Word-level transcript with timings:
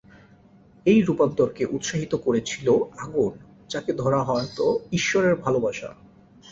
এই 0.85 0.99
রূপান্তরকে 1.01 1.63
উৎসাহিত 1.65 2.13
করেছিল 2.15 2.67
আগুন, 2.97 3.31
যাকে 3.69 3.91
ধরা 3.93 4.21
হত 4.23 4.57
ঈশ্বরের 4.91 5.35
ভালবাসা। 5.35 5.89